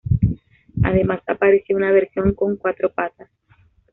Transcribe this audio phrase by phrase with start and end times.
[0.81, 3.29] Además apareció una versión con cuatro patas.